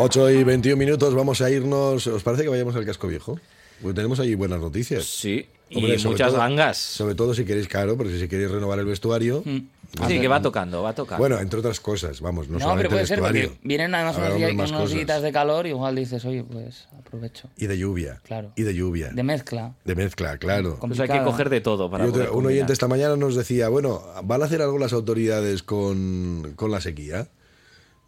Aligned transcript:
8 0.00 0.30
y 0.30 0.44
21 0.44 0.76
minutos, 0.76 1.12
vamos 1.12 1.40
a 1.40 1.50
irnos. 1.50 2.06
¿Os 2.06 2.22
parece 2.22 2.44
que 2.44 2.48
vayamos 2.48 2.76
al 2.76 2.86
casco 2.86 3.08
viejo? 3.08 3.40
Pues 3.82 3.96
tenemos 3.96 4.20
ahí 4.20 4.36
buenas 4.36 4.60
noticias. 4.60 5.04
Sí, 5.04 5.46
y 5.70 5.80
muchas 6.04 6.34
gangas. 6.34 6.78
Sobre 6.78 7.16
todo 7.16 7.34
si 7.34 7.44
queréis, 7.44 7.66
claro, 7.66 7.96
porque 7.96 8.16
si 8.16 8.28
queréis 8.28 8.50
renovar 8.50 8.78
el 8.78 8.86
vestuario. 8.86 9.42
Mm. 9.44 9.58
Sí, 10.06 10.20
que 10.20 10.28
va 10.28 10.40
tocando, 10.40 10.82
va 10.82 10.92
tocando. 10.92 11.18
Bueno, 11.18 11.40
entre 11.40 11.58
otras 11.58 11.80
cosas, 11.80 12.20
vamos, 12.20 12.46
no, 12.46 12.54
No, 12.54 12.60
solamente 12.60 12.82
pero 12.82 12.90
puede 12.90 13.02
el 13.02 13.08
ser 13.08 13.20
vestuario. 13.20 13.48
porque 13.48 13.66
vienen 13.66 13.94
además 13.94 14.16
unos, 14.18 14.36
días, 14.36 14.54
más 14.54 14.70
unos 14.70 14.90
días 14.92 15.22
de 15.22 15.32
calor 15.32 15.66
y 15.66 15.70
igual 15.70 15.96
dices, 15.96 16.24
oye, 16.24 16.44
pues 16.44 16.86
aprovecho. 16.96 17.48
Y 17.56 17.66
de 17.66 17.78
lluvia. 17.78 18.20
Claro. 18.22 18.52
Y 18.54 18.62
de 18.62 18.74
lluvia. 18.74 19.08
De 19.08 19.22
mezcla. 19.24 19.74
De 19.84 19.94
mezcla, 19.96 20.38
claro. 20.38 20.78
Pues 20.80 21.00
hay 21.00 21.08
que 21.08 21.22
coger 21.24 21.48
de 21.50 21.60
todo 21.60 21.90
para 21.90 22.06
poder 22.06 22.30
un 22.30 22.46
oyente 22.46 22.72
esta 22.72 22.86
mañana 22.86 23.16
nos 23.16 23.34
decía, 23.34 23.68
bueno, 23.68 24.02
¿van 24.22 24.42
a 24.42 24.44
hacer 24.44 24.62
algo 24.62 24.78
las 24.78 24.92
autoridades 24.92 25.62
con, 25.62 26.52
con 26.54 26.70
la 26.70 26.80
sequía? 26.80 27.28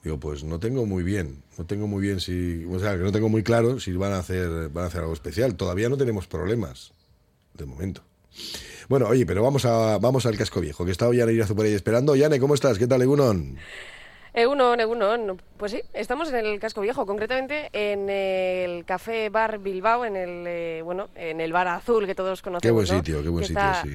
Digo, 0.02 0.18
pues 0.18 0.44
no 0.44 0.58
tengo 0.58 0.86
muy 0.86 1.02
bien, 1.02 1.42
no 1.58 1.66
tengo 1.66 1.86
muy 1.86 2.00
bien 2.00 2.20
si, 2.20 2.64
o 2.64 2.78
sea, 2.78 2.92
que 2.96 3.02
no 3.02 3.12
tengo 3.12 3.28
muy 3.28 3.42
claro 3.42 3.78
si 3.80 3.92
van 3.92 4.12
a 4.12 4.18
hacer, 4.18 4.70
van 4.70 4.84
a 4.84 4.86
hacer 4.86 5.00
algo 5.02 5.12
especial. 5.12 5.56
Todavía 5.56 5.88
no 5.90 5.96
tenemos 5.98 6.26
problemas, 6.26 6.92
de 7.54 7.66
momento. 7.66 8.02
Bueno, 8.88 9.06
oye, 9.08 9.26
pero 9.26 9.42
vamos 9.42 9.64
a, 9.66 9.98
vamos 9.98 10.24
al 10.26 10.36
casco 10.38 10.60
viejo, 10.60 10.84
que 10.84 10.90
está 10.92 11.06
hoy 11.06 11.20
Irazu 11.20 11.54
por 11.54 11.66
ahí 11.66 11.74
esperando. 11.74 12.16
Yane, 12.16 12.40
¿cómo 12.40 12.54
estás? 12.54 12.78
¿Qué 12.78 12.86
tal, 12.86 13.02
Egunon? 13.02 13.56
Egunon, 14.32 14.80
Egunon. 14.80 15.42
Pues 15.56 15.72
sí, 15.72 15.82
estamos 15.92 16.28
en 16.30 16.36
el 16.46 16.58
casco 16.60 16.80
viejo, 16.80 17.04
concretamente 17.04 17.68
en 17.72 18.08
el 18.08 18.84
Café 18.84 19.28
Bar 19.28 19.58
Bilbao, 19.58 20.04
en 20.04 20.16
el 20.16 20.44
eh, 20.46 20.82
bueno, 20.82 21.08
en 21.14 21.40
el 21.40 21.52
bar 21.52 21.68
azul 21.68 22.06
que 22.06 22.14
todos 22.14 22.40
conocemos. 22.40 22.62
Qué 22.62 22.70
buen 22.70 22.86
¿no? 22.88 22.94
sitio, 23.04 23.22
qué 23.22 23.28
buen 23.28 23.42
Que 23.42 23.48
sitio, 23.48 23.62
está- 23.62 23.82
sí. 23.82 23.94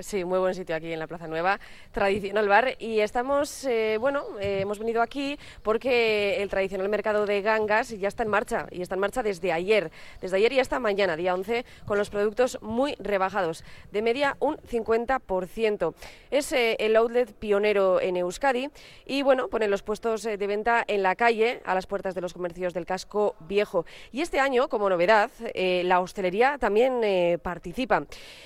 Sí, 0.00 0.24
muy 0.24 0.38
buen 0.38 0.54
sitio 0.54 0.74
aquí 0.74 0.92
en 0.92 0.98
la 0.98 1.06
Plaza 1.06 1.28
Nueva, 1.28 1.60
tradicional 1.92 2.48
bar. 2.48 2.74
Y 2.78 3.00
estamos, 3.00 3.64
eh, 3.64 3.98
bueno, 4.00 4.24
eh, 4.40 4.60
hemos 4.62 4.78
venido 4.78 5.02
aquí 5.02 5.38
porque 5.62 6.42
el 6.42 6.48
tradicional 6.48 6.88
mercado 6.88 7.26
de 7.26 7.42
gangas 7.42 7.90
ya 7.90 8.08
está 8.08 8.22
en 8.22 8.30
marcha. 8.30 8.66
Y 8.70 8.80
está 8.80 8.94
en 8.94 9.00
marcha 9.00 9.22
desde 9.22 9.52
ayer. 9.52 9.90
Desde 10.20 10.36
ayer 10.36 10.52
y 10.54 10.60
hasta 10.60 10.80
mañana, 10.80 11.16
día 11.16 11.34
11, 11.34 11.64
con 11.86 11.98
los 11.98 12.08
productos 12.08 12.58
muy 12.62 12.94
rebajados. 12.98 13.62
De 13.92 14.00
media 14.00 14.36
un 14.40 14.56
50%. 14.56 15.94
Es 16.30 16.52
eh, 16.52 16.76
el 16.78 16.96
outlet 16.96 17.32
pionero 17.34 18.00
en 18.00 18.16
Euskadi. 18.16 18.70
Y 19.06 19.22
bueno, 19.22 19.48
pone 19.48 19.68
los 19.68 19.82
puestos 19.82 20.24
eh, 20.24 20.36
de 20.36 20.46
venta 20.46 20.84
en 20.86 21.02
la 21.02 21.14
calle, 21.16 21.60
a 21.64 21.74
las 21.74 21.86
puertas 21.86 22.14
de 22.14 22.20
los 22.20 22.32
comercios 22.32 22.72
del 22.72 22.86
casco 22.86 23.34
viejo. 23.40 23.84
Y 24.12 24.20
este 24.20 24.40
año, 24.40 24.68
como 24.68 24.88
novedad, 24.88 25.30
eh, 25.54 25.82
la 25.84 26.00
hostelería 26.00 26.58
también 26.58 27.00
eh, 27.02 27.38
participa. 27.42 28.04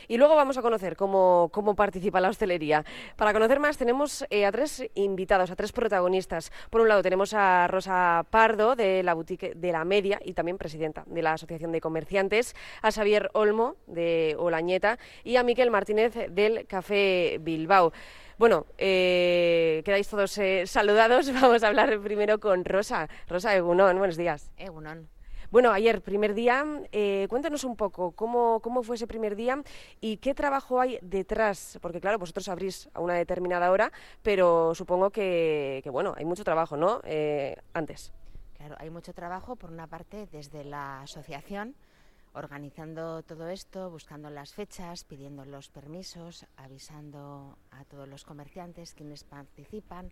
Y 0.08 0.16
luego 0.16 0.36
vamos 0.36 0.58
a 0.58 0.62
conocer 0.62 0.96
cómo, 0.96 1.43
cómo 1.48 1.74
participa 1.74 2.20
la 2.20 2.28
hostelería. 2.28 2.84
Para 3.16 3.32
conocer 3.32 3.60
más 3.60 3.76
tenemos 3.76 4.24
eh, 4.30 4.46
a 4.46 4.52
tres 4.52 4.84
invitados, 4.94 5.50
a 5.50 5.56
tres 5.56 5.72
protagonistas. 5.72 6.52
Por 6.70 6.80
un 6.80 6.88
lado 6.88 7.02
tenemos 7.02 7.34
a 7.34 7.66
Rosa 7.68 8.24
Pardo 8.30 8.76
de 8.76 9.02
la 9.02 9.14
boutique 9.14 9.54
de 9.54 9.72
la 9.72 9.84
Media 9.84 10.20
y 10.24 10.32
también 10.32 10.58
presidenta 10.58 11.04
de 11.06 11.22
la 11.22 11.32
Asociación 11.32 11.72
de 11.72 11.80
Comerciantes, 11.80 12.54
a 12.82 12.90
Xavier 12.90 13.30
Olmo 13.34 13.76
de 13.86 14.36
Olañeta 14.38 14.98
y 15.24 15.36
a 15.36 15.42
Miquel 15.42 15.70
Martínez 15.70 16.14
del 16.30 16.66
Café 16.66 17.38
Bilbao. 17.40 17.92
Bueno, 18.36 18.66
eh, 18.78 19.82
quedáis 19.84 20.08
todos 20.08 20.36
eh, 20.38 20.66
saludados. 20.66 21.32
Vamos 21.40 21.62
a 21.62 21.68
hablar 21.68 22.00
primero 22.00 22.40
con 22.40 22.64
Rosa. 22.64 23.08
Rosa 23.28 23.54
Egunon, 23.54 23.98
buenos 23.98 24.16
días. 24.16 24.50
Egunon. 24.56 25.08
Bueno, 25.54 25.70
ayer, 25.70 26.02
primer 26.02 26.34
día, 26.34 26.66
eh, 26.90 27.28
cuéntanos 27.30 27.62
un 27.62 27.76
poco 27.76 28.10
cómo, 28.10 28.58
cómo 28.58 28.82
fue 28.82 28.96
ese 28.96 29.06
primer 29.06 29.36
día 29.36 29.62
y 30.00 30.16
qué 30.16 30.34
trabajo 30.34 30.80
hay 30.80 30.98
detrás, 31.00 31.78
porque 31.80 32.00
claro, 32.00 32.18
vosotros 32.18 32.48
abrís 32.48 32.90
a 32.92 32.98
una 32.98 33.14
determinada 33.14 33.70
hora, 33.70 33.92
pero 34.20 34.74
supongo 34.74 35.10
que, 35.10 35.80
que, 35.84 35.90
bueno, 35.90 36.12
hay 36.16 36.24
mucho 36.24 36.42
trabajo, 36.42 36.76
¿no? 36.76 37.00
Eh, 37.04 37.54
antes. 37.72 38.12
Claro, 38.56 38.74
hay 38.80 38.90
mucho 38.90 39.12
trabajo, 39.14 39.54
por 39.54 39.70
una 39.70 39.86
parte, 39.86 40.26
desde 40.32 40.64
la 40.64 41.02
asociación, 41.02 41.76
organizando 42.32 43.22
todo 43.22 43.48
esto, 43.48 43.90
buscando 43.90 44.30
las 44.30 44.54
fechas, 44.54 45.04
pidiendo 45.04 45.44
los 45.44 45.68
permisos, 45.68 46.46
avisando 46.56 47.56
a 47.70 47.84
todos 47.84 48.08
los 48.08 48.24
comerciantes 48.24 48.92
quienes 48.92 49.22
participan, 49.22 50.10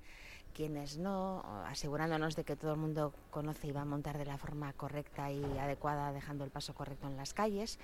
quienes 0.55 0.99
no, 0.99 1.43
asegurándonos 1.67 2.37
de 2.37 2.45
que 2.45 2.57
todo 2.57 2.73
el 2.73 2.79
mundo 2.79 3.13
conoce 3.31 3.69
y 3.69 3.73
va 3.73 3.83
a 3.83 3.85
montar 3.85 4.19
de 4.19 4.25
la 4.25 4.39
forma 4.39 4.73
correcta 4.73 5.31
y 5.31 5.43
adecuada, 5.59 6.13
dejando 6.13 6.45
el 6.45 6.51
paso 6.51 6.75
correcto 6.75 7.09
en 7.09 7.17
las 7.17 7.35
calles. 7.35 7.79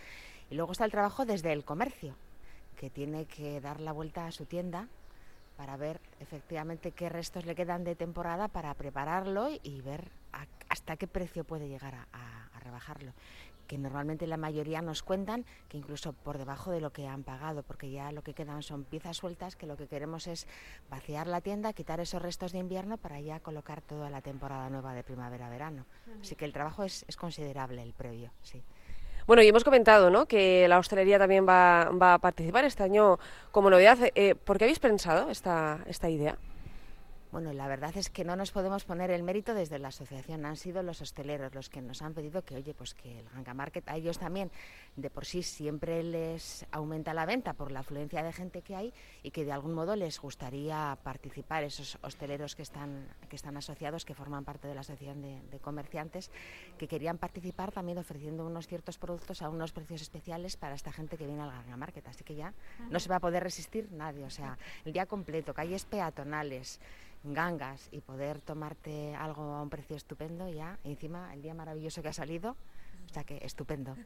Y 0.51 0.55
luego 0.55 0.73
está 0.73 0.85
el 0.85 0.91
trabajo 0.91 1.25
desde 1.25 1.53
el 1.53 1.65
comercio, 1.65 2.15
que 2.77 2.91
tiene 2.91 3.27
que 3.27 3.61
dar 3.61 3.81
la 3.81 3.93
vuelta 3.93 4.27
a 4.27 4.33
su 4.33 4.45
tienda 4.47 4.89
para 5.57 5.77
ver 5.77 6.01
efectivamente 6.21 6.93
qué 6.93 7.09
restos 7.09 7.45
le 7.45 7.55
quedan 7.55 7.85
de 7.85 7.97
temporada 7.97 8.49
para 8.49 8.73
prepararlo 8.75 9.49
y 9.63 9.81
ver 9.81 10.11
hasta 10.69 10.97
qué 10.97 11.09
precio 11.09 11.45
puede 11.45 11.69
llegar 11.69 11.95
a 11.95 12.61
rebajarlo. 12.61 13.13
Que 13.69 13.79
normalmente 13.79 14.27
la 14.27 14.37
mayoría 14.37 14.83
nos 14.83 15.05
cuentan 15.05 15.45
que 15.69 15.79
incluso 15.79 16.13
por 16.13 16.39
debajo 16.39 16.73
de 16.73 16.81
lo 16.81 16.91
que 16.91 17.07
han 17.07 17.23
pagado, 17.23 17.63
porque 17.63 17.91
ya 17.91 18.11
lo 18.11 18.23
que 18.23 18.35
quedan 18.35 18.65
son 18.65 18.83
piezas 18.83 19.19
sueltas, 19.19 19.55
que 19.55 19.67
lo 19.67 19.77
que 19.77 19.87
queremos 19.87 20.27
es 20.27 20.49
vaciar 20.91 21.29
la 21.29 21.41
tienda, 21.41 21.73
quitar 21.73 22.01
esos 22.01 22.21
restos 22.21 22.51
de 22.51 22.59
invierno 22.59 22.97
para 22.97 23.21
ya 23.21 23.39
colocar 23.39 23.81
toda 23.83 24.11
la 24.11 24.23
temporada 24.23 24.69
nueva 24.71 24.95
de 24.95 25.05
primavera-verano. 25.05 25.87
Así 26.21 26.35
que 26.35 26.45
el 26.45 26.53
trabajo 26.53 26.83
es, 26.83 27.05
es 27.07 27.17
considerable, 27.17 27.81
el 27.81 27.93
previo, 27.93 28.33
sí. 28.43 28.61
Bueno, 29.29 29.43
y 29.43 29.49
hemos 29.49 29.63
comentado, 29.63 30.09
¿no? 30.09 30.25
Que 30.25 30.67
la 30.69 30.79
hostelería 30.79 31.19
también 31.19 31.47
va, 31.47 31.91
va 31.91 32.15
a 32.15 32.19
participar 32.19 32.65
este 32.65 32.83
año 32.83 33.19
como 33.53 33.69
novedad. 33.69 33.99
Eh, 34.15 34.35
¿Por 34.35 34.57
qué 34.57 34.65
habéis 34.65 34.79
pensado 34.79 35.29
esta, 35.29 35.81
esta 35.87 36.09
idea? 36.09 36.39
Bueno, 37.31 37.53
la 37.53 37.69
verdad 37.69 37.95
es 37.95 38.09
que 38.09 38.25
no 38.25 38.37
nos 38.37 38.53
podemos 38.53 38.85
poner 38.85 39.11
el 39.11 39.23
mérito 39.23 39.53
desde 39.53 39.79
la 39.79 39.89
asociación. 39.89 40.47
Han 40.47 40.57
sido 40.57 40.83
los 40.83 41.03
hosteleros 41.03 41.55
los 41.55 41.69
que 41.69 41.83
nos 41.83 42.01
han 42.01 42.15
pedido 42.15 42.43
que, 42.43 42.57
oye, 42.57 42.73
pues 42.73 42.95
que 42.95 43.19
el 43.19 43.29
Ganga 43.29 43.53
Market 43.53 43.87
a 43.87 43.97
ellos 43.97 44.19
también 44.19 44.51
de 44.97 45.11
por 45.11 45.27
sí 45.27 45.43
siempre 45.43 46.03
les 46.03 46.65
aumenta 46.71 47.13
la 47.13 47.27
venta 47.27 47.53
por 47.53 47.71
la 47.71 47.81
afluencia 47.81 48.23
de 48.23 48.33
gente 48.33 48.63
que 48.63 48.75
hay 48.75 48.95
y 49.23 49.31
que 49.31 49.45
de 49.45 49.53
algún 49.53 49.75
modo 49.75 49.95
les 49.95 50.19
gustaría 50.19 50.97
participar 51.03 51.65
esos 51.65 51.99
hosteleros 52.01 52.57
que 52.57 52.63
están, 52.63 53.07
que 53.29 53.37
están 53.37 53.59
asociados, 53.59 54.07
que 54.07 54.15
forman 54.15 54.47
parte 54.47 54.67
de 54.67 54.75
la 54.75 54.81
asociación 54.81 55.21
de, 55.21 55.39
de 55.51 55.59
comerciantes, 55.59 56.31
que 56.79 56.89
querían 56.89 57.19
participar 57.19 57.73
también 57.73 57.99
ofreciendo 57.99 58.47
unos 58.47 58.67
ciertos 58.67 58.97
productos 58.97 59.43
a 59.43 59.51
unos 59.51 59.73
precios 59.73 60.01
especiales 60.01 60.57
para 60.57 60.75
esta 60.75 60.93
gente 60.93 61.19
que 61.19 61.27
viene 61.27 61.43
al 61.43 61.51
Ganga 61.51 61.77
Market. 61.77 62.09
Así 62.09 62.25
que 62.25 62.35
ya 62.35 62.55
no 62.89 62.99
se 62.99 63.11
va 63.11 63.17
a 63.17 63.21
poder 63.21 63.43
resistir 63.43 63.93
nadie. 63.93 64.25
O 64.25 64.31
sea, 64.31 64.57
el 64.87 64.95
día 64.95 65.05
completo, 65.05 65.53
calles 65.53 65.85
peatonales 65.85 66.81
gangas 67.25 67.89
y 67.93 68.01
poder 68.01 68.41
tomarte 68.41 69.15
algo 69.15 69.43
a 69.55 69.63
un 69.63 69.71
precio 69.71 69.97
estupendo 69.97 70.49
ya, 70.49 70.79
y 70.85 70.91
encima 70.91 71.33
el 71.35 71.43
día 71.43 71.55
maravilloso 71.55 72.03
que 72.03 72.09
ha 72.09 72.13
salido, 72.13 72.57
o 73.11 73.13
sea 73.13 73.25
que 73.25 73.39
estupendo. 73.43 73.97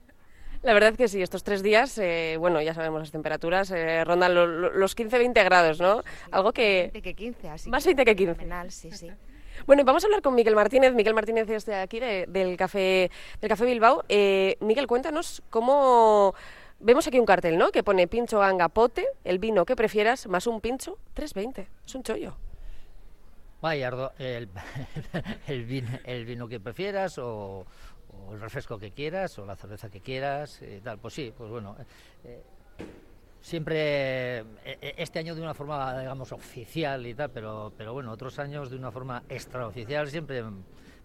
La 0.63 0.75
verdad 0.75 0.95
que 0.95 1.09
sí, 1.09 1.21
estos 1.23 1.43
tres 1.43 1.63
días, 1.63 1.99
eh, 1.99 2.37
bueno, 2.39 2.61
ya 2.63 2.73
sabemos 2.75 3.01
las 3.01 3.11
temperaturas, 3.11 3.71
eh, 3.73 4.05
rondan 4.05 4.35
lo- 4.35 4.47
lo- 4.47 4.73
los 4.73 4.95
15-20 4.97 5.43
grados, 5.45 5.81
¿no? 5.81 6.03
Algo 6.31 6.53
que... 6.53 6.91
20 6.93 7.03
que 7.03 7.15
15, 7.15 7.49
así 7.49 7.71
Más 7.71 7.85
20 7.85 8.05
que 8.05 8.15
15. 8.17 8.35
Fenomenal, 8.35 8.71
sí, 8.71 8.91
sí. 8.93 9.11
Bueno, 9.67 9.83
y 9.83 9.85
vamos 9.85 10.03
a 10.03 10.07
hablar 10.07 10.23
con 10.23 10.35
Miguel 10.35 10.55
Martínez. 10.57 10.95
Miguel 10.95 11.15
Martínez 11.15 11.49
es 11.51 11.67
de 11.67 11.75
aquí, 11.77 12.01
de- 12.01 12.27
del, 12.29 12.57
café, 12.57 13.11
del 13.41 13.49
Café 13.51 13.65
Bilbao. 13.67 14.03
Eh, 14.09 14.57
Miguel, 14.61 14.87
cuéntanos 14.87 15.43
cómo... 15.51 16.35
Vemos 16.81 17.07
aquí 17.07 17.19
un 17.21 17.27
cartel, 17.27 17.59
¿no? 17.59 17.71
Que 17.71 17.83
pone 17.85 18.09
pincho 18.09 18.39
ganga 18.41 18.69
pote, 18.69 19.07
el 19.25 19.39
vino 19.39 19.65
que 19.65 19.77
prefieras, 19.77 20.27
más 20.27 20.47
un 20.47 20.61
pincho, 20.61 20.97
3.20. 21.15 21.67
Es 21.87 21.95
un 21.95 22.03
chollo. 22.03 22.35
Vaya, 23.63 24.13
el, 24.19 24.49
el, 25.47 26.25
vino, 26.27 26.49
que 26.49 26.59
prefieras 26.59 27.17
o, 27.19 27.65
el 28.33 28.41
refresco 28.41 28.77
que 28.77 28.91
quieras 28.91 29.39
o 29.39 29.47
la 29.47 29.55
cerveza 29.55 29.89
que 29.89 30.01
quieras 30.01 30.61
y 30.63 30.81
tal. 30.81 30.99
Pues 30.99 31.15
sí, 31.15 31.33
pues 31.37 31.49
bueno. 31.49 31.77
eh, 32.25 32.43
siempre 33.41 34.39
eh, 34.41 34.45
eh, 34.65 34.95
este 34.99 35.21
año 35.21 35.37
de 35.37 35.43
una 35.43 35.55
forma, 35.55 35.97
digamos, 35.97 36.33
oficial 36.33 37.07
y 37.07 37.15
tal, 37.15 37.31
pero, 37.31 37.73
pero 37.79 37.93
bueno, 37.93 38.11
otros 38.11 38.39
años 38.41 38.69
de 38.69 38.77
una 38.77 38.91
forma 38.91 39.23
extraoficial 39.29 40.09
siempre 40.11 40.43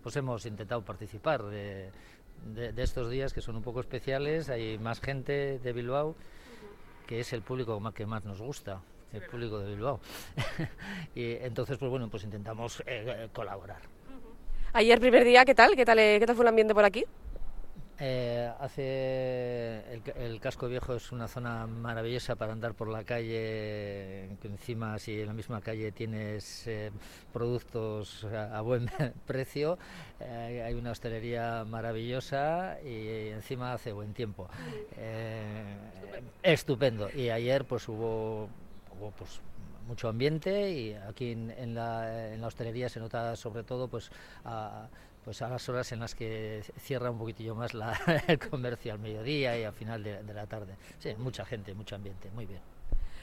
pues 0.02 0.16
hemos 0.16 0.46
intentado 0.48 0.84
participar 0.84 1.44
de, 1.44 1.92
estos 2.76 3.12
días 3.12 3.34
que 3.34 3.42
son 3.42 3.56
un 3.56 3.62
poco 3.62 3.82
especiales. 3.82 4.50
Hay 4.50 4.80
más 4.80 5.00
gente 5.00 5.60
de 5.60 5.74
Bilbao 5.74 6.16
que 7.06 7.20
es 7.20 7.34
el 7.34 7.44
público 7.44 7.80
que 7.94 8.06
más 8.08 8.26
nos 8.26 8.42
gusta, 8.42 8.82
el 9.14 9.22
público 9.24 9.60
de 9.60 9.70
Bilbao. 9.76 10.00
y 11.16 11.34
entonces, 11.34 11.78
pues 11.78 11.90
bueno, 11.90 12.10
pues 12.10 12.24
intentamos 12.24 12.84
eh, 12.86 13.30
colaborar. 13.34 13.82
Ayer, 14.74 15.00
primer 15.00 15.24
día, 15.24 15.46
¿qué 15.46 15.56
tal? 15.56 15.76
¿Qué 15.76 15.86
tal, 15.86 16.00
eh, 16.00 16.18
qué 16.20 16.26
tal 16.26 16.36
fue 16.36 16.44
el 16.44 16.50
ambiente 16.50 16.74
por 16.74 16.84
aquí? 16.86 17.06
Eh, 18.00 18.52
hace 18.60 19.82
el, 19.92 20.04
ca- 20.04 20.12
el 20.12 20.40
casco 20.40 20.68
viejo 20.68 20.94
es 20.94 21.12
una 21.12 21.28
zona 21.28 21.66
maravillosa 21.66 22.36
para 22.36 22.54
andar 22.54 22.76
por 22.76 22.90
la 22.90 23.04
calle, 23.04 24.30
que 24.40 24.48
encima 24.48 25.00
si 25.00 25.20
en 25.22 25.26
la 25.26 25.34
misma 25.34 25.62
calle 25.62 25.92
tienes 25.92 26.68
eh, 26.68 26.92
productos 27.34 28.24
a, 28.26 28.56
a 28.56 28.62
buen 28.62 28.88
precio, 29.26 29.80
eh, 30.20 30.62
hay 30.64 30.76
una 30.76 30.92
hostelería 30.92 31.66
maravillosa 31.68 32.78
y 32.86 33.30
encima 33.30 33.74
hace 33.74 33.94
buen 33.94 34.14
tiempo. 34.14 34.48
Estupendo. 36.44 37.10
Y 37.16 37.30
ayer 37.32 37.66
pues 37.66 37.88
hubo, 37.90 38.48
hubo 39.00 39.12
pues 39.12 39.42
mucho 39.88 40.10
ambiente 40.10 40.72
y 40.72 40.94
aquí 40.94 41.32
en, 41.32 41.74
la, 41.74 42.34
en, 42.34 42.42
la, 42.42 42.48
hostelería 42.48 42.90
se 42.90 43.00
nota 43.00 43.36
sobre 43.36 43.64
todo 43.64 43.88
pues 43.88 44.12
a, 44.44 44.88
pues 45.24 45.42
a 45.42 45.50
las 45.50 45.68
horas 45.70 45.92
en 45.92 46.00
las 46.00 46.14
que 46.14 46.62
cierra 46.78 47.10
un 47.10 47.18
poquitillo 47.18 47.56
más 47.56 47.74
la, 47.74 47.98
el 48.28 48.38
comercio 48.38 48.94
al 48.94 49.00
mediodía 49.00 49.58
y 49.58 49.64
al 49.64 49.74
final 49.74 50.04
de, 50.04 50.34
la 50.34 50.46
tarde. 50.46 50.76
Sí, 51.00 51.16
mucha 51.18 51.46
gente, 51.46 51.74
mucho 51.74 51.96
ambiente, 51.96 52.30
muy 52.32 52.46
bien. 52.46 52.60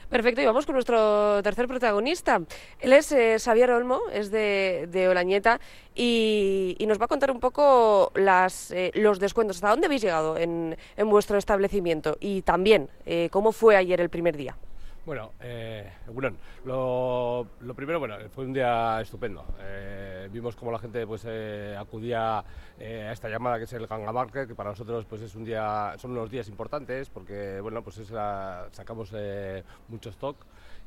Perfecto, 0.09 0.39
y 0.39 0.45
vamos 0.45 0.67
con 0.67 0.73
nuestro 0.73 1.41
tercer 1.41 1.67
protagonista. 1.67 2.39
Él 2.79 2.93
es 2.93 3.11
eh, 3.11 3.37
Xavier 3.43 3.71
Olmo, 3.71 4.01
es 4.13 4.29
de, 4.29 4.87
de 4.91 5.09
Olañeta 5.09 5.59
y, 5.95 6.77
nos 6.87 7.01
va 7.01 7.05
a 7.05 7.07
contar 7.07 7.31
un 7.31 7.39
poco 7.39 8.11
las, 8.13 8.69
eh, 8.69 8.91
los 8.93 9.17
descuentos. 9.17 9.57
¿Hasta 9.57 9.71
dónde 9.71 9.87
habéis 9.87 10.03
llegado 10.03 10.37
en, 10.37 10.77
en 10.95 11.09
vuestro 11.09 11.39
establecimiento? 11.39 12.17
Y 12.19 12.43
también, 12.43 12.87
eh, 13.07 13.29
¿cómo 13.31 13.51
fue 13.51 13.77
ayer 13.77 13.99
el 13.99 14.09
primer 14.09 14.37
día? 14.37 14.55
Bueno, 15.05 15.33
eh, 15.39 15.87
lo, 16.65 17.47
lo, 17.59 17.73
primero, 17.75 17.99
bueno, 17.99 18.15
fue 18.31 18.43
un 18.43 18.53
día 18.53 18.99
estupendo. 19.01 19.45
Eh, 19.59 20.27
vimos 20.31 20.55
cómo 20.55 20.71
la 20.71 20.79
gente 20.79 21.05
pues 21.05 21.23
eh, 21.27 21.75
acudía 21.77 22.43
eh, 22.79 23.03
a 23.07 23.11
esta 23.11 23.29
llamada 23.29 23.59
que 23.59 23.65
es 23.65 23.73
el 23.73 23.85
Ganga 23.85 24.11
Market, 24.11 24.47
que 24.47 24.55
para 24.55 24.71
nosotros 24.71 25.05
pues 25.05 25.21
es 25.21 25.35
un 25.35 25.45
día, 25.45 25.93
son 25.99 26.09
unos 26.09 26.31
días 26.31 26.47
importantes 26.47 27.09
porque 27.09 27.61
bueno, 27.61 27.83
pues 27.83 27.99
es 27.99 28.09
la, 28.09 28.67
sacamos 28.71 29.13
mucho 29.89 30.09
stock 30.09 30.37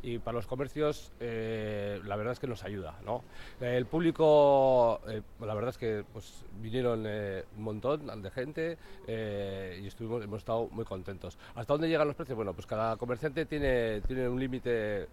y 0.02 0.18
para 0.18 0.36
los 0.36 0.46
comercios 0.46 1.12
eh, 1.18 2.00
la 2.04 2.16
verdad 2.16 2.32
es 2.32 2.38
que 2.38 2.46
nos 2.46 2.64
ayuda. 2.64 2.94
¿no? 3.04 3.24
El 3.60 3.86
público, 3.86 5.00
eh, 5.08 5.22
la 5.40 5.54
verdad 5.54 5.70
es 5.70 5.78
que 5.78 6.04
pues, 6.12 6.44
vinieron 6.60 7.04
eh, 7.06 7.44
un 7.56 7.62
montón 7.64 8.22
de 8.22 8.30
gente 8.30 8.78
y 9.06 9.86
estuvimos, 9.86 10.22
hemos 10.22 10.38
estado 10.38 10.68
muy 10.70 10.84
contentos. 10.84 11.38
¿Hasta 11.54 11.74
dónde 11.74 11.88
llegan 11.88 12.06
los 12.06 12.16
precios? 12.16 12.36
Bueno, 12.36 12.52
pues 12.54 12.66
cada 12.66 12.96
comerciante 12.96 13.46
tiene, 13.46 14.00
tiene 14.08 14.28
un 14.28 14.40
límite 14.40 15.06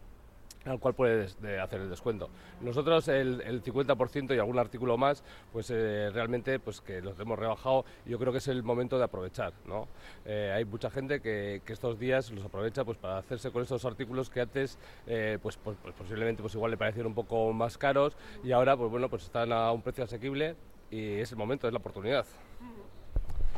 al 0.66 0.80
cual 0.80 0.96
puedes 0.96 1.38
hacer 1.62 1.82
el 1.82 1.90
descuento. 1.90 2.30
Nosotros 2.62 3.08
el, 3.08 3.42
el 3.42 3.64
50% 3.64 4.36
y 4.36 4.40
algún 4.40 4.58
artículo 4.58 4.98
más, 4.98 5.24
pues 5.54 5.70
eh, 5.70 6.10
realmente 6.12 6.60
pues 6.60 6.82
que 6.82 7.02
los 7.02 7.20
hemos 7.20 7.38
rebajado 7.38 7.86
yo 8.06 8.18
creo 8.18 8.32
que 8.32 8.40
es 8.40 8.48
el 8.48 8.64
momento 8.64 8.98
de 8.98 9.04
aprovechar. 9.04 9.54
¿no? 9.66 9.88
Eh, 10.26 10.52
hay 10.56 10.66
mucha 10.66 10.90
gente 10.90 11.22
que, 11.22 11.62
que, 11.66 11.74
estos 11.74 12.00
días 12.00 12.32
los 12.32 12.44
aprovecha 12.46 12.84
pues 12.84 12.98
para 12.98 13.20
hacerse 13.20 13.52
con 13.52 13.62
estos 13.62 13.86
artículos 13.86 14.30
que 14.30 14.42
antes 14.42 14.80
eh, 15.08 15.38
pues, 15.42 15.58
pues, 15.58 15.78
pues, 15.82 15.94
posiblemente 15.94 16.42
pues 16.42 16.56
igual 16.56 16.72
le 16.72 16.78
parecieron 16.78 17.12
un 17.12 17.16
poco 17.16 17.54
más 17.54 17.78
caros 17.78 18.18
y 18.44 18.52
ahora 18.52 18.76
pues 18.76 18.90
bueno 18.90 19.10
pues 19.10 19.24
están 19.24 19.52
a 19.52 19.72
un 19.72 19.82
precio 19.82 20.04
asequible 20.04 20.56
y 20.90 21.20
es 21.20 21.32
el 21.32 21.38
momento, 21.38 21.68
es 21.68 21.74
la 21.74 21.80
oportunidad. 21.80 22.26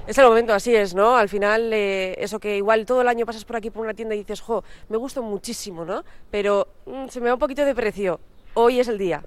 Es 0.07 0.17
el 0.17 0.25
momento, 0.25 0.53
así 0.53 0.73
es, 0.73 0.95
¿no? 0.95 1.17
Al 1.17 1.27
final, 1.27 1.73
eh, 1.73 2.15
eso 2.17 2.39
que 2.39 2.55
igual 2.55 2.85
todo 2.85 3.01
el 3.01 3.09
año 3.09 3.25
pasas 3.25 3.43
por 3.43 3.57
aquí 3.57 3.69
por 3.69 3.83
una 3.83 3.93
tienda 3.93 4.15
y 4.15 4.19
dices, 4.19 4.39
jo, 4.39 4.63
me 4.87 4.95
gusta 4.95 5.19
muchísimo, 5.19 5.83
¿no? 5.83 6.05
Pero 6.31 6.69
mm, 6.85 7.09
se 7.09 7.19
me 7.19 7.27
va 7.27 7.33
un 7.33 7.39
poquito 7.39 7.65
de 7.65 7.75
precio. 7.75 8.21
Hoy 8.53 8.79
es 8.79 8.87
el 8.87 8.97
día. 8.97 9.21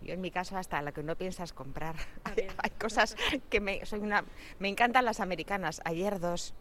Yo 0.00 0.14
en 0.14 0.22
mi 0.22 0.30
caso 0.30 0.56
hasta 0.56 0.80
lo 0.80 0.94
que 0.94 1.02
no 1.02 1.14
piensas 1.14 1.52
comprar. 1.52 1.96
Hay, 2.56 2.70
cosas 2.70 3.16
que 3.50 3.60
me, 3.60 3.84
soy 3.84 4.00
una, 4.00 4.24
me 4.58 4.70
encantan 4.70 5.04
las 5.04 5.20
americanas. 5.20 5.82
Ayer 5.84 6.18
dos 6.18 6.54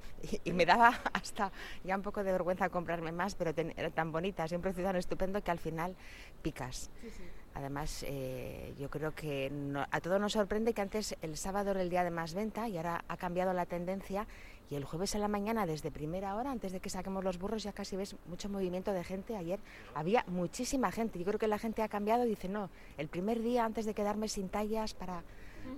y, 0.43 0.51
me 0.51 0.65
daba 0.65 0.99
hasta 1.13 1.53
ya 1.85 1.95
un 1.95 2.01
poco 2.01 2.21
de 2.25 2.33
vergüenza 2.33 2.67
comprarme 2.67 3.13
más, 3.13 3.35
pero 3.35 3.53
eran 3.55 3.93
tan 3.93 4.11
bonitas 4.11 4.51
y 4.51 4.55
un 4.55 4.61
precio 4.61 4.83
tan 4.83 4.97
estupendo 4.97 5.41
que 5.41 5.51
al 5.51 5.59
final 5.59 5.95
picas. 6.41 6.89
Sí, 7.01 7.09
sí. 7.11 7.23
Además, 7.55 8.03
eh, 8.07 8.73
yo 8.79 8.89
creo 8.89 9.13
que 9.13 9.51
a 9.91 10.01
todos 10.01 10.19
nos 10.19 10.33
sorprende 10.33 10.73
que 10.73 10.81
antes 10.81 11.15
el 11.21 11.37
sábado 11.37 11.71
era 11.71 11.81
el 11.81 11.89
día 11.89 12.03
de 12.03 12.11
más 12.11 12.33
venta 12.33 12.67
y 12.67 12.77
ahora 12.77 13.03
ha 13.07 13.17
cambiado 13.17 13.53
la 13.53 13.65
tendencia 13.65 14.27
y 14.69 14.75
el 14.75 14.85
jueves 14.85 15.13
a 15.13 15.19
la 15.19 15.27
mañana, 15.27 15.65
desde 15.65 15.91
primera 15.91 16.35
hora, 16.35 16.49
antes 16.49 16.71
de 16.71 16.79
que 16.79 16.89
saquemos 16.89 17.23
los 17.23 17.37
burros, 17.37 17.63
ya 17.63 17.73
casi 17.73 17.95
ves 17.95 18.15
mucho 18.27 18.49
movimiento 18.49 18.91
de 18.91 19.03
gente. 19.03 19.35
Ayer 19.35 19.59
había 19.93 20.23
muchísima 20.27 20.91
gente. 20.91 21.19
Yo 21.19 21.25
creo 21.25 21.37
que 21.37 21.47
la 21.47 21.59
gente 21.59 21.83
ha 21.83 21.89
cambiado 21.89 22.25
y 22.25 22.29
dice, 22.29 22.49
no, 22.49 22.69
el 22.97 23.07
primer 23.07 23.41
día 23.41 23.65
antes 23.65 23.85
de 23.85 23.93
quedarme 23.93 24.27
sin 24.27 24.49
tallas 24.49 24.93
para 24.95 25.21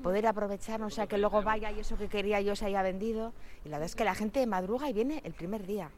poder 0.01 0.25
aprovechar, 0.27 0.79
no 0.79 0.89
sea 0.89 1.07
que 1.07 1.17
luego 1.17 1.43
vaya 1.43 1.71
y 1.71 1.79
eso 1.79 1.97
que 1.97 2.07
quería 2.07 2.39
yo 2.41 2.55
se 2.55 2.65
haya 2.65 2.81
vendido. 2.83 3.33
Y 3.65 3.69
la 3.69 3.77
verdad 3.77 3.87
es 3.87 3.95
que 3.95 4.05
la 4.05 4.15
gente 4.15 4.45
madruga 4.47 4.89
y 4.89 4.93
viene 4.93 5.21
el 5.25 5.33
primer 5.33 5.65
día. 5.65 5.89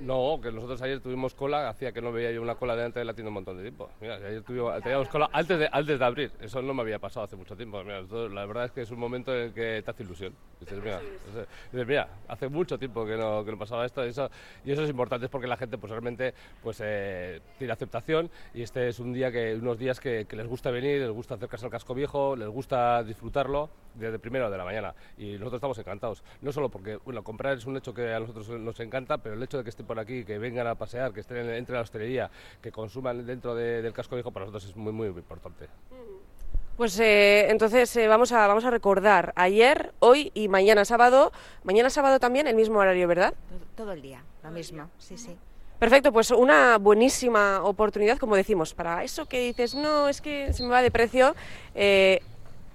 No, 0.00 0.40
que 0.42 0.50
nosotros 0.50 0.80
ayer 0.82 1.00
tuvimos 1.00 1.34
cola, 1.34 1.68
hacía 1.68 1.92
que 1.92 2.00
no 2.00 2.10
veía 2.10 2.32
yo 2.32 2.40
una 2.40 2.54
cola 2.54 2.74
delante 2.74 2.98
de 3.00 3.04
la 3.04 3.12
tienda 3.12 3.28
un 3.28 3.34
montón 3.34 3.56
de 3.56 3.62
tiempo. 3.62 3.90
Mira, 4.00 4.14
ayer 4.16 4.42
tuvimos, 4.42 4.82
teníamos 4.82 5.08
cola 5.08 5.28
antes 5.32 5.58
de, 5.58 5.68
antes 5.70 5.98
de 5.98 6.04
abrir, 6.04 6.32
eso 6.40 6.62
no 6.62 6.72
me 6.72 6.82
había 6.82 6.98
pasado 6.98 7.24
hace 7.24 7.36
mucho 7.36 7.54
tiempo. 7.54 7.82
Mira, 7.84 8.00
la 8.00 8.46
verdad 8.46 8.64
es 8.64 8.72
que 8.72 8.80
es 8.82 8.90
un 8.90 8.98
momento 8.98 9.34
en 9.34 9.42
el 9.42 9.52
que 9.52 9.82
te 9.84 9.90
hace 9.90 10.02
ilusión. 10.02 10.34
Dices, 10.58 10.82
mira, 10.82 11.00
dices, 11.72 11.86
mira 11.86 12.08
hace 12.28 12.48
mucho 12.48 12.78
tiempo 12.78 13.04
que 13.04 13.16
no, 13.16 13.44
que 13.44 13.50
no 13.50 13.58
pasaba 13.58 13.84
esto 13.84 14.04
y 14.04 14.10
eso, 14.10 14.30
y 14.64 14.72
eso 14.72 14.82
es 14.84 14.90
importante 14.90 15.28
porque 15.28 15.46
la 15.46 15.56
gente 15.56 15.78
pues 15.78 15.90
realmente 15.90 16.34
pues, 16.62 16.80
eh, 16.82 17.40
tiene 17.58 17.72
aceptación 17.72 18.30
y 18.54 18.62
este 18.62 18.88
es 18.88 19.00
un 19.00 19.12
día 19.12 19.30
que, 19.30 19.54
unos 19.54 19.78
días 19.78 20.00
que, 20.00 20.26
les 20.30 20.46
gusta 20.46 20.70
venir, 20.70 21.00
les 21.00 21.10
gusta 21.10 21.34
acercarse 21.34 21.66
al 21.66 21.72
casco 21.72 21.94
viejo, 21.94 22.36
les 22.36 22.48
gusta 22.48 23.02
disfrutarlo 23.04 23.70
desde 23.94 24.18
primero 24.18 24.50
de 24.50 24.56
la 24.56 24.64
mañana 24.64 24.94
y 25.18 25.32
nosotros 25.32 25.54
estamos 25.54 25.78
encantados. 25.78 26.22
No 26.40 26.52
solo 26.52 26.68
porque, 26.68 26.96
bueno, 26.96 27.22
comprar 27.22 27.56
es 27.56 27.66
un 27.66 27.76
hecho 27.76 27.92
que 27.92 28.12
a 28.12 28.20
nosotros 28.20 28.48
nos 28.50 28.78
encanta, 28.80 29.18
pero 29.18 29.34
el 29.34 29.42
hecho 29.42 29.58
de 29.58 29.64
que 29.64 29.70
esté 29.70 29.84
por 29.90 29.98
aquí, 29.98 30.24
que 30.24 30.38
vengan 30.38 30.68
a 30.68 30.76
pasear, 30.76 31.12
que 31.12 31.18
estén 31.18 31.50
entre 31.50 31.74
la 31.74 31.80
hostelería, 31.80 32.30
que 32.62 32.70
consuman 32.70 33.26
dentro 33.26 33.56
del 33.56 33.92
casco 33.92 34.14
viejo, 34.14 34.30
para 34.30 34.46
nosotros 34.46 34.70
es 34.70 34.76
muy, 34.76 34.92
muy 34.92 35.08
importante. 35.08 35.66
Pues 36.76 37.00
eh, 37.00 37.50
entonces 37.50 37.96
eh, 37.96 38.06
vamos, 38.06 38.30
a, 38.30 38.46
vamos 38.46 38.64
a 38.64 38.70
recordar 38.70 39.32
ayer, 39.34 39.92
hoy 39.98 40.30
y 40.32 40.46
mañana 40.46 40.84
sábado. 40.84 41.32
Mañana 41.64 41.90
sábado 41.90 42.20
también 42.20 42.46
el 42.46 42.54
mismo 42.54 42.78
horario, 42.78 43.08
¿verdad? 43.08 43.34
Todo, 43.74 43.90
el 43.90 44.00
día, 44.00 44.22
lo 44.44 44.52
mismo, 44.52 44.88
sí, 44.96 45.18
sí. 45.18 45.36
Perfecto, 45.80 46.12
pues 46.12 46.30
una 46.30 46.78
buenísima 46.78 47.64
oportunidad, 47.64 48.16
como 48.18 48.36
decimos, 48.36 48.72
para 48.74 49.02
eso 49.02 49.26
que 49.26 49.40
dices, 49.40 49.74
no, 49.74 50.08
es 50.08 50.20
que 50.20 50.52
se 50.52 50.62
me 50.62 50.68
va 50.68 50.82
de 50.82 50.92
precio, 50.92 51.34
eh, 51.74 52.22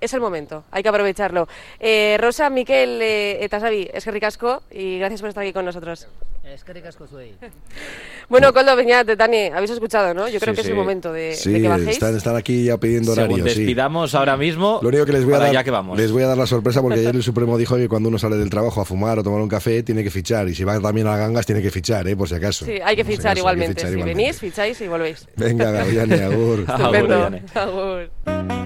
es 0.06 0.14
el 0.14 0.22
momento, 0.22 0.64
hay 0.72 0.84
que 0.84 0.90
aprovecharlo. 0.90 1.48
Eh, 1.80 2.18
Rosa, 2.20 2.50
Miquel, 2.50 3.02
eh, 3.02 3.44
Etasabi, 3.44 3.90
es 3.94 4.04
que 4.04 4.12
ricasco 4.12 4.64
y 4.72 5.00
gracias 5.00 5.22
por 5.22 5.30
estar 5.30 5.44
aquí 5.44 5.54
con 5.54 5.66
nosotros. 5.66 6.08
Es 6.44 6.64
que 6.64 6.74
ricasco 6.74 7.08
soy. 7.08 7.34
bueno, 8.30 8.54
Coldo, 8.54 8.76
Peñate, 8.76 9.18
Tani, 9.18 9.48
habéis 9.48 9.72
escuchado, 9.72 10.14
¿no? 10.14 10.28
Yo 10.28 10.40
creo 10.40 10.54
que 10.54 10.62
es 10.62 10.68
el 10.68 10.76
momento 10.76 11.12
de, 11.12 11.36
que 11.44 11.68
bajéis. 11.68 11.90
Están, 11.90 12.16
están 12.16 12.36
aquí 12.36 12.66
ya 12.66 12.78
pidiendo 12.78 13.14
horario. 13.14 13.38
Según 13.38 13.48
despidamos 13.50 14.14
ahora 14.14 14.38
mismo, 14.38 14.80
Lo 14.82 14.90
único 14.90 15.06
que 15.06 15.14
les 15.14 15.26
voy 15.26 15.34
a 15.34 15.40
dar, 15.40 15.52
ya 15.52 15.64
que 15.64 15.72
vamos. 15.72 15.98
les 15.98 16.12
voy 16.12 16.24
a 16.24 16.28
dar 16.28 16.38
la 16.38 16.46
sorpresa 16.46 16.82
porque 16.82 17.00
ayer 17.00 17.16
el 17.16 17.24
Supremo 17.36 17.58
dijo 17.58 17.76
que 17.78 17.90
cuando 17.90 18.10
uno 18.10 18.20
sale 18.20 18.38
del 18.38 18.50
trabajo 18.50 18.80
a 18.80 18.86
fumar 18.86 19.18
o 19.18 19.24
tomar 19.24 19.42
un 19.42 19.50
café 19.50 19.82
tiene 19.82 20.04
que 20.04 20.12
fichar 20.12 20.48
y 20.48 20.54
si 20.54 20.64
va 20.64 20.80
también 20.80 21.08
a 21.08 21.18
gangas 21.18 21.46
tiene 21.46 21.62
que 21.62 21.72
fichar, 21.72 22.08
¿eh? 22.08 22.16
por 22.16 22.30
si 22.30 22.36
acaso. 22.36 22.66
Sí, 22.66 22.80
hay 22.84 22.96
que 22.96 23.04
fichar, 23.04 23.38
igualmente. 23.38 23.88
si 23.88 23.96
venís, 24.04 24.40
ficháis 24.40 24.80
y 24.82 24.88
volvéis. 24.88 25.28
Venga, 25.36 25.72
Gabriel, 25.72 26.14
agur. 26.24 26.60
Estupendo. 26.60 27.32
Agur. 27.56 28.65